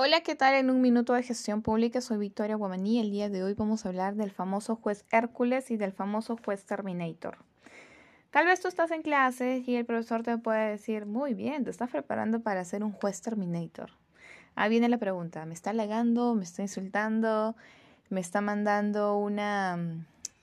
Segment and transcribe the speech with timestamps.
[0.00, 0.54] Hola, ¿qué tal?
[0.54, 3.00] En un minuto de gestión pública soy Victoria Guamaní.
[3.00, 6.64] El día de hoy vamos a hablar del famoso juez Hércules y del famoso juez
[6.64, 7.38] Terminator.
[8.30, 11.70] Tal vez tú estás en clase y el profesor te puede decir, muy bien, te
[11.70, 13.90] estás preparando para ser un juez Terminator.
[14.54, 16.36] Ahí viene la pregunta, ¿me está halagando?
[16.36, 17.56] ¿Me está insultando?
[18.08, 19.80] ¿Me está mandando una,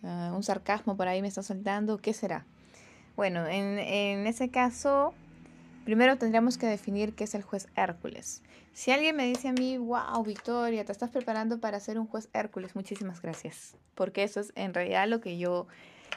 [0.02, 1.22] uh, un sarcasmo por ahí?
[1.22, 1.98] ¿Me está soltando?
[2.00, 2.46] ¿Qué será?
[3.16, 5.14] Bueno, en, en ese caso
[5.86, 8.42] Primero tendríamos que definir qué es el juez Hércules.
[8.74, 12.28] Si alguien me dice a mí, wow, Victoria, te estás preparando para ser un juez
[12.34, 13.78] Hércules, muchísimas gracias.
[13.94, 15.68] Porque eso es en realidad lo que yo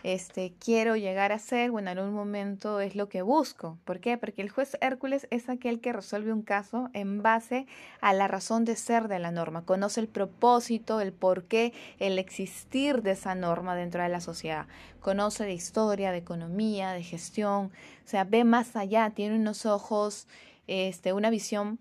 [0.02, 3.78] este, quiero llegar a ser, bueno, en algún momento es lo que busco.
[3.84, 4.16] ¿Por qué?
[4.16, 7.66] Porque el juez Hércules es aquel que resuelve un caso en base
[8.00, 13.02] a la razón de ser de la norma, conoce el propósito, el porqué, el existir
[13.02, 14.66] de esa norma dentro de la sociedad,
[15.00, 20.28] conoce de historia, de economía, de gestión, o sea, ve más allá, tiene unos ojos,
[20.66, 21.78] este, una visión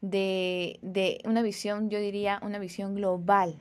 [0.00, 3.56] de, de una visión, yo diría, una visión global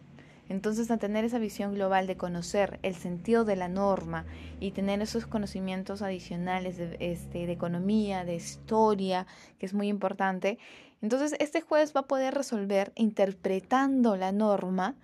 [0.51, 4.25] entonces, al tener esa visión global de conocer el sentido de la norma
[4.59, 9.25] y tener esos conocimientos adicionales de, este, de economía, de historia,
[9.59, 10.59] que es muy importante,
[11.01, 14.95] entonces este juez va a poder resolver interpretando la norma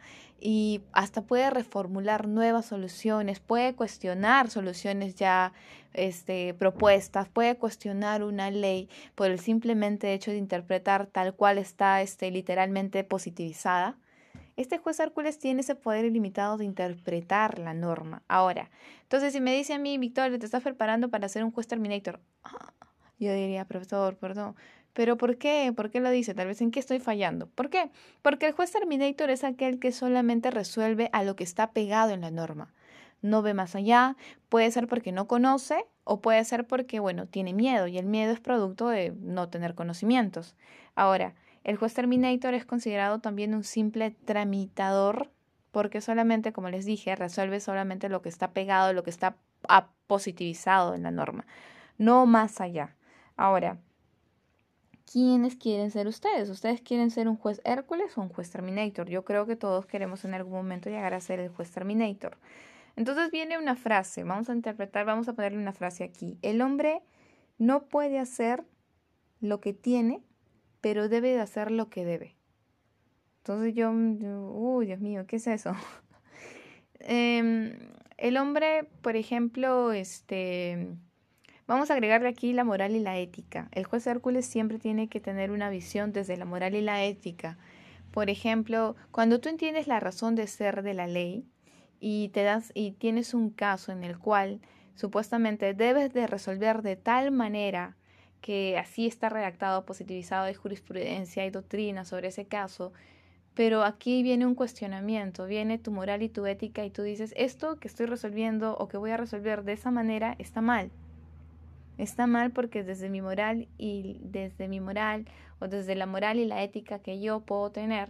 [0.42, 5.54] y hasta puede reformular nuevas soluciones, puede cuestionar soluciones ya
[5.94, 12.02] este, propuestas, puede cuestionar una ley por el simplemente hecho de interpretar tal cual está
[12.02, 13.98] este, literalmente positivizada
[14.58, 18.24] este juez Hércules tiene ese poder ilimitado de interpretar la norma.
[18.28, 18.70] Ahora,
[19.04, 22.20] entonces si me dice a mí, Victoria, te estás preparando para ser un juez Terminator,
[23.20, 24.56] yo diría, profesor, perdón,
[24.94, 25.72] pero ¿por qué?
[25.76, 26.34] ¿Por qué lo dice?
[26.34, 27.48] Tal vez en qué estoy fallando.
[27.48, 27.92] ¿Por qué?
[28.24, 32.22] Porque el juez Terminator es aquel que solamente resuelve a lo que está pegado en
[32.22, 32.74] la norma.
[33.22, 34.16] No ve más allá,
[34.50, 38.34] puede ser porque no conoce o puede ser porque, bueno, tiene miedo y el miedo
[38.34, 40.56] es producto de no tener conocimientos.
[40.96, 41.36] Ahora,
[41.68, 45.30] el juez Terminator es considerado también un simple tramitador
[45.72, 49.36] porque solamente, como les dije, resuelve solamente lo que está pegado, lo que está
[50.08, 51.46] positivizado en la norma,
[51.98, 52.96] no más allá.
[53.36, 53.80] Ahora,
[55.12, 56.50] ¿quiénes quieren ser ustedes?
[56.50, 59.10] ¿Ustedes quieren ser un juez Hércules o un juez Terminator?
[59.10, 62.38] Yo creo que todos queremos en algún momento llegar a ser el juez Terminator.
[62.96, 66.38] Entonces viene una frase, vamos a interpretar, vamos a ponerle una frase aquí.
[66.42, 67.02] El hombre
[67.58, 68.64] no puede hacer
[69.42, 70.24] lo que tiene
[70.88, 72.38] pero debe de hacer lo que debe.
[73.40, 75.74] Entonces yo, uy, Dios mío, ¿qué es eso?
[77.02, 77.74] Em,
[78.16, 80.88] el hombre, por ejemplo, este,
[81.68, 83.68] vamos a agregarle aquí la moral y la ética.
[83.74, 87.58] El juez Hércules siempre tiene que tener una visión desde la moral y la ética.
[88.12, 91.44] Por ejemplo, cuando tú entiendes la razón de ser de la ley
[92.00, 94.62] y te das y tienes un caso en el cual
[94.96, 97.98] supuestamente debes de resolver de tal manera
[98.42, 102.94] que así está redactado, positivizado, de jurisprudencia y doctrina sobre ese caso,
[103.54, 107.80] pero aquí viene un cuestionamiento, viene tu moral y tu ética y tú dices, esto
[107.80, 110.92] que estoy resolviendo o que voy a resolver de esa manera está mal.
[111.98, 115.26] Está mal porque desde mi moral y desde mi moral
[115.60, 118.10] o desde la moral y la ética que yo puedo tener,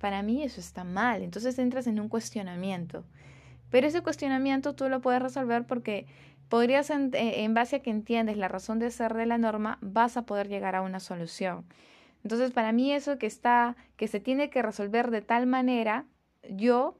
[0.00, 1.22] para mí eso está mal.
[1.22, 3.04] Entonces entras en un cuestionamiento.
[3.70, 6.06] Pero ese cuestionamiento tú lo puedes resolver porque
[6.54, 9.78] podrías, en, eh, en, base a que entiendes la razón de ser de la norma,
[9.80, 11.64] vas a poder llegar a una solución.
[12.22, 16.06] Entonces, para mí eso que está, que se tiene que resolver de tal manera,
[16.48, 16.96] yo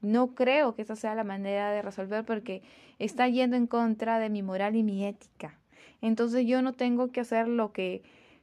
[0.00, 2.62] no creo que esa sea la manera de resolver porque
[2.98, 5.58] está yendo en contra de mi moral y mi ética.
[6.00, 8.02] Entonces yo no tengo que hacer lo que,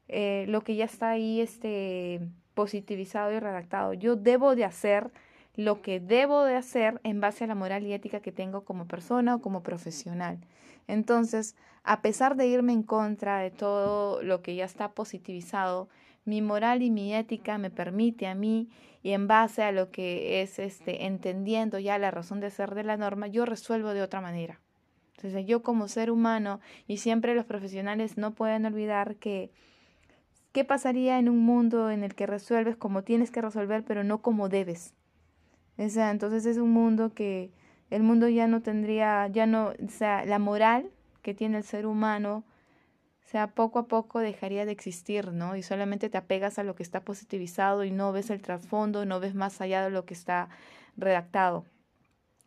[0.10, 2.22] eh, lo que ya está ahí este,
[2.54, 3.96] positivizado y redactado.
[3.96, 5.10] Yo debo de hacer
[5.56, 8.88] lo que debo de hacer en base a la moral y ética que tengo como
[8.88, 10.40] persona o como profesional.
[10.88, 15.88] Entonces, a pesar de irme en contra de todo lo que ya está positivizado,
[16.26, 18.70] mi moral y mi ética me permite a mí
[19.04, 22.84] y en base a lo que es este entendiendo ya la razón de ser de
[22.84, 24.60] la norma, yo resuelvo de otra manera.
[25.16, 29.52] Entonces, yo como ser humano y siempre los profesionales no pueden olvidar que
[30.52, 34.22] qué pasaría en un mundo en el que resuelves como tienes que resolver, pero no
[34.22, 34.94] como debes
[35.78, 37.52] entonces es un mundo que
[37.90, 40.90] el mundo ya no tendría, ya no, o sea, la moral
[41.22, 42.44] que tiene el ser humano,
[43.26, 45.56] o sea, poco a poco dejaría de existir, ¿no?
[45.56, 49.20] Y solamente te apegas a lo que está positivizado y no ves el trasfondo, no
[49.20, 50.50] ves más allá de lo que está
[50.98, 51.66] redactado.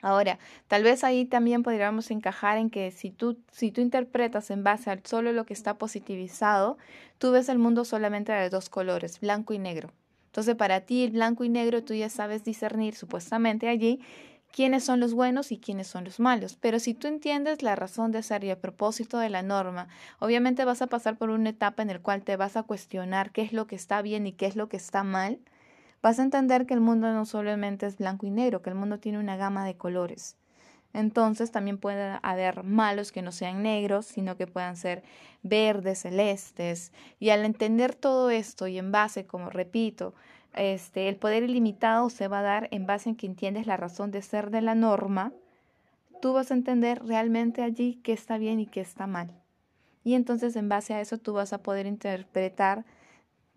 [0.01, 0.39] Ahora,
[0.69, 4.91] tal vez ahí también podríamos encajar en que si tú, si tú interpretas en base
[4.93, 6.79] a solo lo que está positivizado,
[7.19, 9.91] tú ves el mundo solamente de dos colores, blanco y negro.
[10.38, 13.99] Entonces, para ti, el blanco y negro, tú ya sabes discernir supuestamente allí
[14.52, 16.55] quiénes son los buenos y quiénes son los malos.
[16.55, 19.88] Pero si tú entiendes la razón de ser y el propósito de la norma,
[20.20, 23.43] obviamente vas a pasar por una etapa en la cual te vas a cuestionar qué
[23.43, 25.40] es lo que está bien y qué es lo que está mal.
[26.02, 29.00] Vas a entender que el mundo no solamente es blanco y negro, que el mundo
[29.00, 30.37] tiene una gama de colores.
[30.93, 35.02] Entonces también puede haber malos que no sean negros, sino que puedan ser
[35.43, 36.93] verdes, celestes.
[37.20, 40.14] Y al entender todo esto y en base, como repito,
[40.55, 44.11] este, el poder ilimitado se va a dar en base en que entiendes la razón
[44.11, 45.32] de ser de la norma,
[46.20, 49.31] tú vas a entender realmente allí qué está bien y qué está mal.
[50.05, 52.84] Y entonces en base a eso tú vas a poder interpretar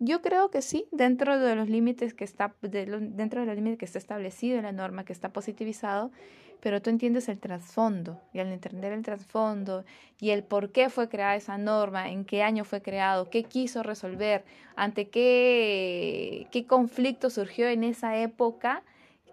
[0.04, 3.84] yo creo que sí, dentro de los límites que está, dentro de los límites que
[3.84, 6.10] está establecido en la norma, que está positivizado,
[6.62, 9.84] pero tú entiendes el trasfondo y al entender el trasfondo
[10.20, 13.82] y el por qué fue creada esa norma, en qué año fue creado, qué quiso
[13.82, 14.44] resolver,
[14.76, 18.84] ante qué, qué conflicto surgió en esa época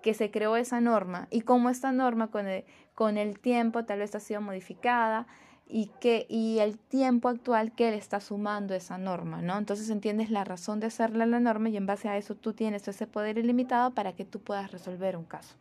[0.02, 2.66] que se creó esa norma y cómo esta norma con el,
[2.96, 5.28] con el tiempo tal vez ha sido modificada,
[5.72, 9.58] y, que, y el tiempo actual que le está sumando esa norma, ¿no?
[9.58, 12.88] Entonces entiendes la razón de hacerla la norma y en base a eso tú tienes
[12.88, 15.56] ese poder ilimitado para que tú puedas resolver un caso.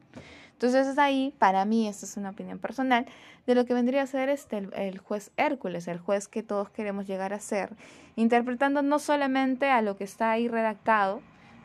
[0.52, 3.06] Entonces es ahí, para mí, esta es una opinión personal,
[3.46, 6.70] de lo que vendría a ser este, el, el, juez Hércules, el juez que todos
[6.70, 7.76] queremos llegar a ser,
[8.16, 11.20] interpretando no solamente a lo que está ahí redactado,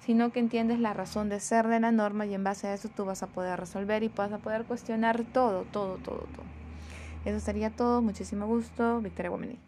[0.06, 2.90] sino que entiendes la razón de ser de la norma y en base a eso
[2.90, 6.63] tú vas a poder resolver y vas a poder cuestionar todo, todo, todo, todo.
[7.26, 8.02] Eso sería todo.
[8.02, 9.02] Muchísimo gusto.
[9.02, 9.60] Victoria Guamení.